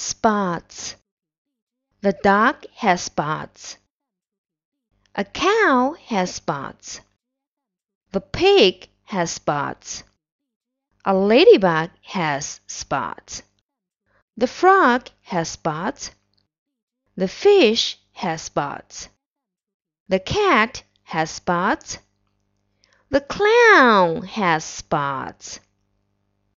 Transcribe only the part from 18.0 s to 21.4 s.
has spots. The cat has